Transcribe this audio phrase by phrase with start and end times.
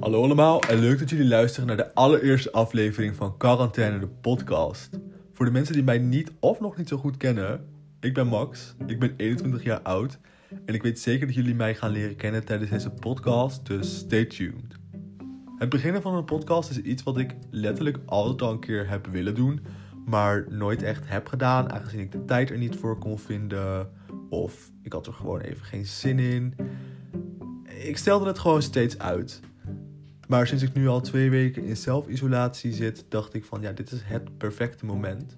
[0.00, 4.98] Hallo allemaal en leuk dat jullie luisteren naar de allereerste aflevering van Quarantaine de podcast.
[5.32, 7.64] Voor de mensen die mij niet of nog niet zo goed kennen,
[8.00, 10.18] ik ben Max, ik ben 21 jaar oud
[10.64, 14.24] en ik weet zeker dat jullie mij gaan leren kennen tijdens deze podcast, dus stay
[14.24, 14.76] tuned.
[15.58, 19.06] Het beginnen van een podcast is iets wat ik letterlijk altijd al een keer heb
[19.06, 19.60] willen doen,
[20.06, 23.90] maar nooit echt heb gedaan, aangezien ik de tijd er niet voor kon vinden
[24.28, 26.54] of ik had er gewoon even geen zin in.
[27.64, 29.40] Ik stelde het gewoon steeds uit.
[30.26, 33.92] Maar sinds ik nu al twee weken in zelfisolatie zit, dacht ik van ja, dit
[33.92, 35.36] is het perfecte moment.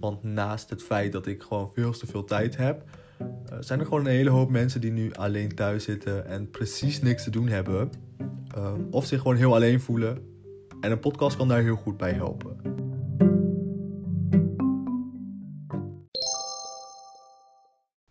[0.00, 2.84] Want naast het feit dat ik gewoon veel te veel tijd heb,
[3.20, 3.26] uh,
[3.60, 7.24] zijn er gewoon een hele hoop mensen die nu alleen thuis zitten en precies niks
[7.24, 7.90] te doen hebben.
[8.56, 10.18] Uh, of zich gewoon heel alleen voelen.
[10.80, 12.56] En een podcast kan daar heel goed bij helpen.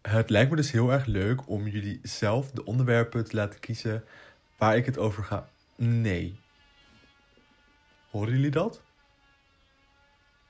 [0.01, 4.03] Het lijkt me dus heel erg leuk om jullie zelf de onderwerpen te laten kiezen
[4.57, 5.49] waar ik het over ga.
[5.81, 6.39] Nee.
[8.09, 8.81] Horen jullie dat?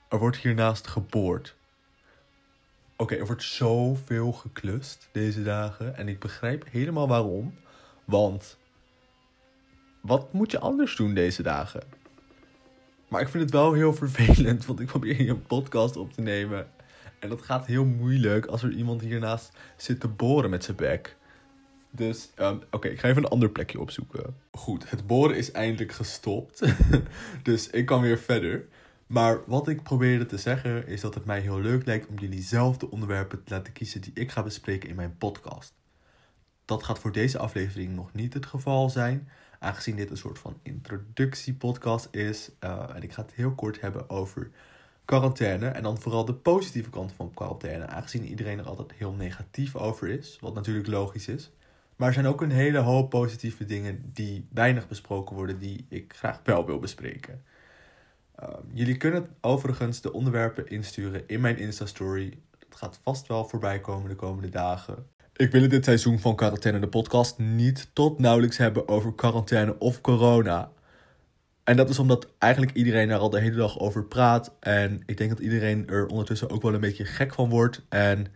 [0.08, 1.56] Er wordt hiernaast geboord.
[2.96, 5.96] Oké, er wordt zoveel geklust deze dagen.
[5.96, 7.54] En ik begrijp helemaal waarom.
[8.04, 8.58] Want
[10.00, 11.82] wat moet je anders doen deze dagen?
[13.08, 16.20] Maar ik vind het wel heel vervelend, want ik probeer hier een podcast op te
[16.20, 16.70] nemen.
[17.18, 21.16] En dat gaat heel moeilijk als er iemand hiernaast zit te boren met zijn bek.
[21.90, 24.36] Dus, um, oké, ik ga even een ander plekje opzoeken.
[24.50, 26.62] Goed, het boren is eindelijk gestopt.
[27.42, 28.66] dus ik kan weer verder.
[29.06, 32.42] Maar wat ik probeerde te zeggen is dat het mij heel leuk lijkt om jullie
[32.42, 35.72] zelf de onderwerpen te laten kiezen die ik ga bespreken in mijn podcast.
[36.64, 40.58] Dat gaat voor deze aflevering nog niet het geval zijn, aangezien dit een soort van
[40.62, 42.50] introductiepodcast is.
[42.60, 44.50] Uh, en ik ga het heel kort hebben over
[45.04, 49.76] quarantaine en dan vooral de positieve kant van quarantaine, aangezien iedereen er altijd heel negatief
[49.76, 51.50] over is, wat natuurlijk logisch is.
[52.00, 56.12] Maar er zijn ook een hele hoop positieve dingen die weinig besproken worden, die ik
[56.16, 57.42] graag wel wil bespreken.
[58.42, 62.38] Uh, jullie kunnen overigens de onderwerpen insturen in mijn Insta-story.
[62.58, 65.06] Dat gaat vast wel voorbij komen de komende dagen.
[65.36, 69.78] Ik wil in dit seizoen van Quarantaine de podcast niet tot nauwelijks hebben over quarantaine
[69.78, 70.70] of corona.
[71.64, 74.54] En dat is omdat eigenlijk iedereen daar al de hele dag over praat.
[74.60, 77.82] En ik denk dat iedereen er ondertussen ook wel een beetje gek van wordt.
[77.88, 78.26] En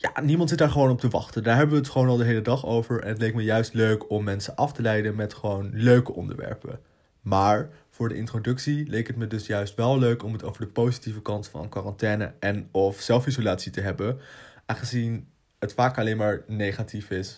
[0.00, 1.42] ja, niemand zit daar gewoon op te wachten.
[1.42, 3.02] Daar hebben we het gewoon al de hele dag over.
[3.02, 6.80] En het leek me juist leuk om mensen af te leiden met gewoon leuke onderwerpen.
[7.20, 10.72] Maar voor de introductie leek het me dus juist wel leuk om het over de
[10.72, 14.18] positieve kant van quarantaine en of zelfisolatie te hebben.
[14.66, 17.36] Aangezien het vaak alleen maar negatief is.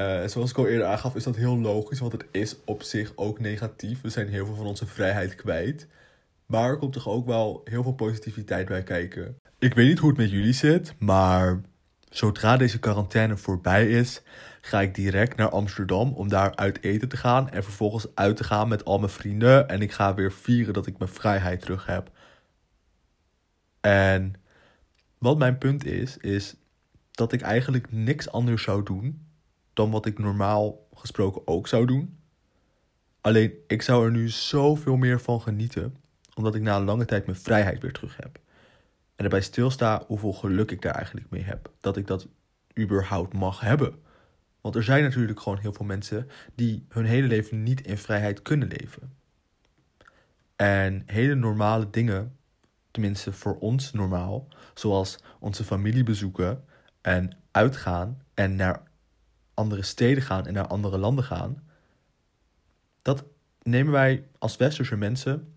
[0.00, 3.12] Uh, zoals ik al eerder aangaf, is dat heel logisch, want het is op zich
[3.14, 4.00] ook negatief.
[4.00, 5.86] We zijn heel veel van onze vrijheid kwijt.
[6.46, 9.37] Maar er komt toch ook wel heel veel positiviteit bij kijken.
[9.60, 11.60] Ik weet niet hoe het met jullie zit, maar
[12.10, 14.22] zodra deze quarantaine voorbij is,
[14.60, 18.44] ga ik direct naar Amsterdam om daar uit eten te gaan en vervolgens uit te
[18.44, 19.68] gaan met al mijn vrienden.
[19.68, 22.10] En ik ga weer vieren dat ik mijn vrijheid terug heb.
[23.80, 24.34] En
[25.18, 26.54] wat mijn punt is, is
[27.10, 29.26] dat ik eigenlijk niks anders zou doen
[29.72, 32.18] dan wat ik normaal gesproken ook zou doen.
[33.20, 35.96] Alleen ik zou er nu zoveel meer van genieten,
[36.34, 38.38] omdat ik na een lange tijd mijn vrijheid weer terug heb.
[39.18, 41.72] En erbij stilsta hoeveel geluk ik daar eigenlijk mee heb.
[41.80, 42.28] Dat ik dat
[42.78, 44.02] überhaupt mag hebben.
[44.60, 48.42] Want er zijn natuurlijk gewoon heel veel mensen die hun hele leven niet in vrijheid
[48.42, 49.16] kunnen leven.
[50.56, 52.36] En hele normale dingen,
[52.90, 56.64] tenminste voor ons normaal, zoals onze familie bezoeken
[57.00, 58.82] en uitgaan en naar
[59.54, 61.68] andere steden gaan en naar andere landen gaan,
[63.02, 63.24] dat
[63.62, 65.54] nemen wij als westerse mensen.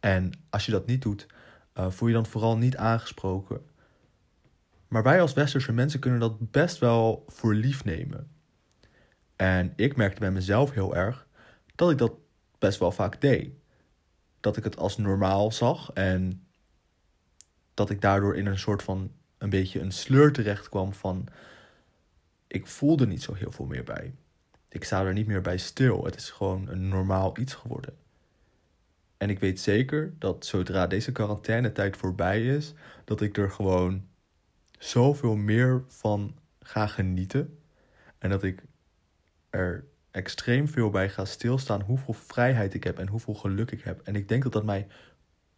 [0.00, 1.26] En als je dat niet doet,
[1.74, 3.68] uh, voel je dan vooral niet aangesproken.
[4.88, 8.30] Maar wij als westerse mensen kunnen dat best wel voor lief nemen.
[9.36, 11.26] En ik merkte bij mezelf heel erg
[11.74, 12.12] dat ik dat
[12.58, 13.52] best wel vaak deed.
[14.40, 16.46] Dat ik het als normaal zag en
[17.74, 21.28] dat ik daardoor in een soort van een beetje een sleur terecht kwam van
[22.46, 24.14] ik voelde niet zo heel veel meer bij.
[24.68, 26.04] Ik sta er niet meer bij stil.
[26.04, 27.99] Het is gewoon een normaal iets geworden.
[29.20, 32.74] En ik weet zeker dat zodra deze quarantainetijd voorbij is,
[33.04, 34.06] dat ik er gewoon
[34.78, 37.58] zoveel meer van ga genieten.
[38.18, 38.62] En dat ik
[39.50, 44.00] er extreem veel bij ga stilstaan hoeveel vrijheid ik heb en hoeveel geluk ik heb.
[44.04, 44.86] En ik denk dat dat mij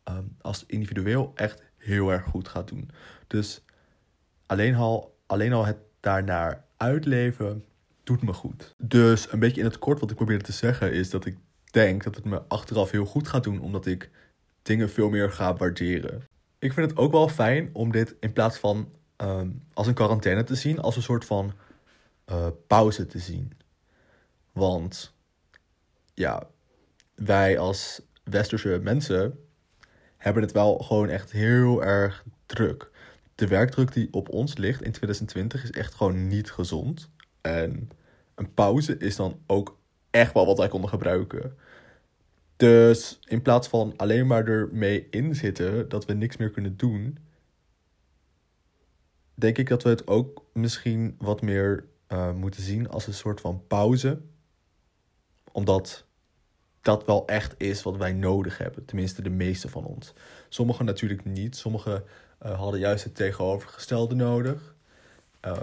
[0.08, 2.90] um, als individueel echt heel erg goed gaat doen.
[3.26, 3.64] Dus
[4.46, 7.64] alleen al, alleen al het daarnaar uitleven
[8.02, 8.74] doet me goed.
[8.78, 11.36] Dus een beetje in het kort wat ik probeerde te zeggen is dat ik
[11.72, 14.10] denk dat het me achteraf heel goed gaat doen, omdat ik
[14.62, 16.28] dingen veel meer ga waarderen.
[16.58, 20.44] Ik vind het ook wel fijn om dit in plaats van um, als een quarantaine
[20.44, 21.52] te zien, als een soort van
[22.30, 23.52] uh, pauze te zien.
[24.52, 25.14] Want
[26.14, 26.48] ja,
[27.14, 29.38] wij als westerse mensen
[30.16, 32.90] hebben het wel gewoon echt heel erg druk.
[33.34, 37.10] De werkdruk die op ons ligt in 2020 is echt gewoon niet gezond.
[37.40, 37.90] En
[38.34, 39.78] een pauze is dan ook
[40.12, 41.56] echt wel wat wij konden gebruiken.
[42.56, 47.18] Dus in plaats van alleen maar ermee inzitten dat we niks meer kunnen doen,
[49.34, 53.40] denk ik dat we het ook misschien wat meer uh, moeten zien als een soort
[53.40, 54.20] van pauze.
[55.52, 56.04] Omdat
[56.80, 58.84] dat wel echt is wat wij nodig hebben.
[58.84, 60.12] Tenminste, de meeste van ons.
[60.48, 61.56] Sommigen natuurlijk niet.
[61.56, 62.04] Sommigen
[62.42, 64.74] uh, hadden juist het tegenovergestelde nodig.
[65.46, 65.56] Uh,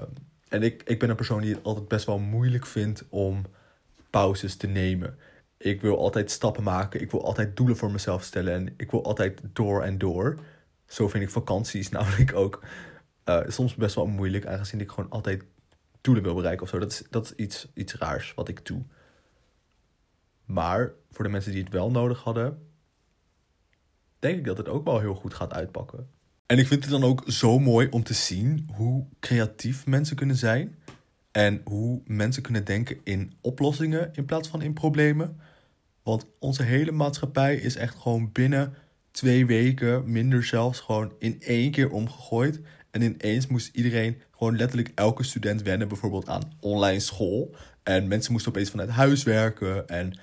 [0.49, 3.45] en ik, ik ben een persoon die het altijd best wel moeilijk vindt om
[4.09, 5.17] pauzes te nemen.
[5.57, 7.01] Ik wil altijd stappen maken.
[7.01, 8.53] Ik wil altijd doelen voor mezelf stellen.
[8.53, 10.39] En ik wil altijd door en door.
[10.85, 12.63] Zo vind ik vakanties namelijk ook
[13.25, 14.45] uh, soms best wel moeilijk.
[14.45, 15.43] Aangezien ik gewoon altijd
[16.01, 16.79] doelen wil bereiken of zo.
[16.79, 18.83] Dat is, dat is iets, iets raars wat ik doe.
[20.45, 22.71] Maar voor de mensen die het wel nodig hadden,
[24.19, 26.09] denk ik dat het ook wel heel goed gaat uitpakken.
[26.45, 30.35] En ik vind het dan ook zo mooi om te zien hoe creatief mensen kunnen
[30.35, 30.77] zijn.
[31.31, 35.39] En hoe mensen kunnen denken in oplossingen in plaats van in problemen.
[36.03, 38.73] Want onze hele maatschappij is echt gewoon binnen
[39.11, 42.61] twee weken, minder zelfs, gewoon in één keer omgegooid.
[42.91, 47.55] En ineens moest iedereen, gewoon letterlijk elke student wennen, bijvoorbeeld aan online school.
[47.83, 49.87] En mensen moesten opeens vanuit huis werken.
[49.87, 50.13] En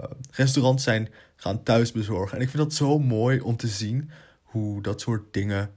[0.00, 2.36] uh, restaurants zijn gaan thuis bezorgen.
[2.36, 4.10] En ik vind dat zo mooi om te zien
[4.42, 5.70] hoe dat soort dingen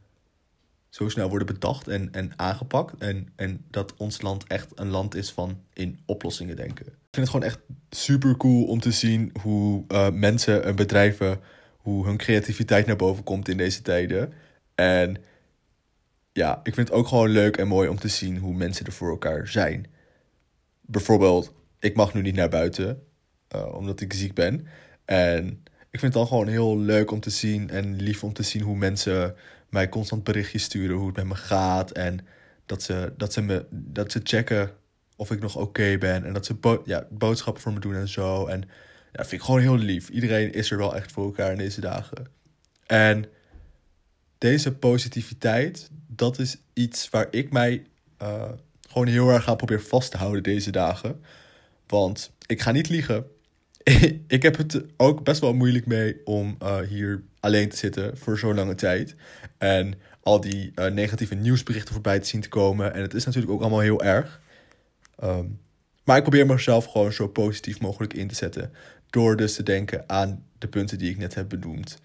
[0.92, 2.98] zo snel worden bedacht en, en aangepakt.
[2.98, 6.86] En, en dat ons land echt een land is van in oplossingen denken.
[6.86, 7.60] Ik vind het gewoon echt
[7.90, 11.40] super cool om te zien hoe uh, mensen en bedrijven,
[11.78, 14.34] hoe hun creativiteit naar boven komt in deze tijden.
[14.76, 15.18] En
[16.32, 18.92] ja, ik vind het ook gewoon leuk en mooi om te zien hoe mensen er
[18.92, 19.86] voor elkaar zijn.
[20.82, 23.04] Bijvoorbeeld, ik mag nu niet naar buiten,
[23.56, 24.68] uh, omdat ik ziek ben.
[25.06, 28.44] En ik vind het dan gewoon heel leuk om te zien en lief om te
[28.44, 29.36] zien hoe mensen
[29.72, 31.92] mij constant berichtjes sturen hoe het met me gaat.
[31.92, 32.20] En
[32.66, 34.72] dat ze, dat ze, me, dat ze checken
[35.16, 36.26] of ik nog oké ben.
[36.26, 38.46] En dat ze bo ja, boodschappen voor me doen en zo.
[38.46, 38.62] En
[39.12, 40.10] ja, vind ik gewoon heel lief.
[40.10, 42.26] Iedereen is er wel echt voor elkaar in deze dagen.
[42.86, 43.26] En
[44.38, 47.86] deze positiviteit, dat is iets waar ik mij
[48.22, 48.50] uh,
[48.90, 51.24] gewoon heel erg ga proberen vast te houden deze dagen.
[51.88, 53.26] Want ik ga niet liegen.
[54.28, 58.38] ik heb het ook best wel moeilijk mee om uh, hier alleen te zitten voor
[58.38, 59.16] zo'n lange tijd.
[59.58, 59.94] En
[60.24, 62.94] al die uh, negatieve nieuwsberichten voorbij te zien te komen.
[62.94, 64.42] En het is natuurlijk ook allemaal heel erg.
[65.24, 65.60] Um,
[66.04, 68.74] maar ik probeer mezelf gewoon zo positief mogelijk in te zetten.
[69.10, 71.98] Door dus te denken aan de punten die ik net heb benoemd.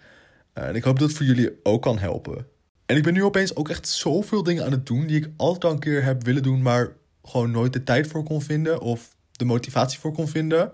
[0.55, 2.47] Uh, en ik hoop dat het voor jullie ook kan helpen.
[2.87, 5.65] En ik ben nu opeens ook echt zoveel dingen aan het doen die ik altijd
[5.65, 6.93] al een keer heb willen doen, maar
[7.23, 10.73] gewoon nooit de tijd voor kon vinden of de motivatie voor kon vinden.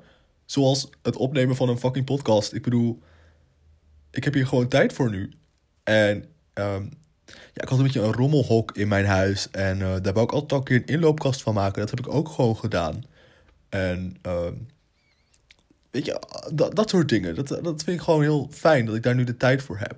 [0.52, 2.52] Zoals het opnemen van een fucking podcast.
[2.52, 3.02] Ik bedoel,
[4.10, 5.32] ik heb hier gewoon tijd voor nu.
[5.82, 6.16] En
[6.54, 6.90] um,
[7.26, 9.50] ja, ik had een beetje een rommelhok in mijn huis.
[9.50, 11.80] En uh, daar wou ik altijd al een keer een inloopkast van maken.
[11.80, 13.04] Dat heb ik ook gewoon gedaan.
[13.68, 14.66] En um,
[15.90, 16.22] weet je,
[16.52, 17.34] dat, dat soort dingen.
[17.34, 19.96] Dat, dat vind ik gewoon heel fijn dat ik daar nu de tijd voor heb.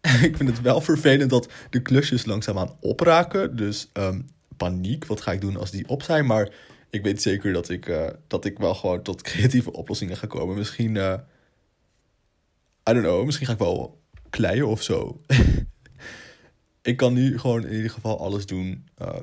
[0.28, 3.56] ik vind het wel vervelend dat de klusjes langzaamaan opraken.
[3.56, 6.26] Dus um, paniek, wat ga ik doen als die op zijn?
[6.26, 6.50] Maar
[6.90, 10.56] ik weet zeker dat ik, uh, dat ik wel gewoon tot creatieve oplossingen ga komen.
[10.56, 11.14] Misschien, uh,
[12.88, 14.00] I don't know, misschien ga ik wel
[14.30, 15.20] kleien of zo.
[16.82, 19.16] ik kan nu gewoon in ieder geval alles doen uh,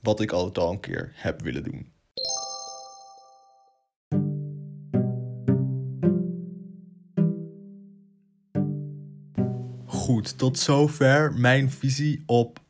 [0.00, 1.92] wat ik altijd al een keer heb willen doen.
[9.86, 12.60] Goed, tot zover mijn visie op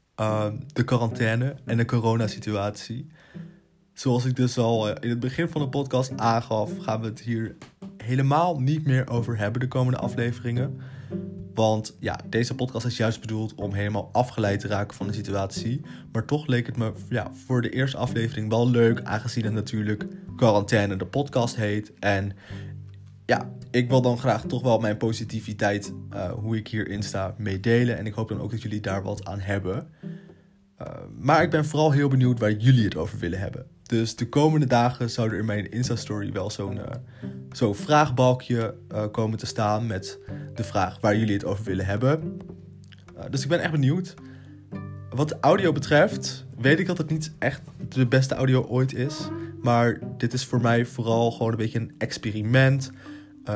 [0.72, 3.10] de quarantaine en de coronasituatie.
[4.00, 7.20] Zoals ik dus al eh, in het begin van de podcast aangaf, gaan we het
[7.20, 7.56] hier
[7.96, 10.80] helemaal niet meer over hebben de komende afleveringen.
[11.54, 15.80] Want ja, deze podcast is juist bedoeld om helemaal afgeleid te raken van de situatie.
[16.12, 20.06] Maar toch leek het me ja, voor de eerste aflevering wel leuk, aangezien het natuurlijk
[20.36, 21.92] Quarantaine de podcast heet.
[21.98, 22.32] En
[23.26, 27.98] ja, ik wil dan graag toch wel mijn positiviteit, uh, hoe ik hierin sta, meedelen.
[27.98, 29.88] En ik hoop dan ook dat jullie daar wat aan hebben.
[30.82, 30.86] Uh,
[31.18, 33.66] maar ik ben vooral heel benieuwd waar jullie het over willen hebben.
[33.90, 36.82] Dus de komende dagen zou er in mijn Insta-story wel zo'n uh,
[37.52, 40.18] zo'n vraagbalkje uh, komen te staan met
[40.54, 42.38] de vraag waar jullie het over willen hebben.
[43.16, 44.14] Uh, dus ik ben echt benieuwd.
[45.10, 49.28] Wat de audio betreft, weet ik dat het niet echt de beste audio ooit is.
[49.62, 52.90] Maar dit is voor mij vooral gewoon een beetje een experiment.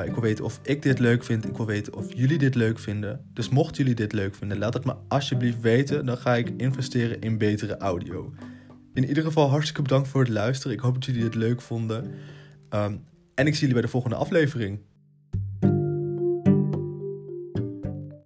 [0.05, 1.49] ik wil weten of ik dit leuk vind.
[1.49, 3.25] Ik wil weten of jullie dit leuk vinden.
[3.33, 6.07] Dus mochten jullie dit leuk vinden, laat het me alsjeblieft weten.
[6.07, 8.33] Dan ga ik investeren in betere audio.
[8.95, 10.77] In ieder geval hartstikke bedankt voor het luisteren.
[10.77, 12.15] Ik hoop dat jullie het leuk vonden.
[12.71, 14.79] Um, En ik zie jullie bij de volgende aflevering.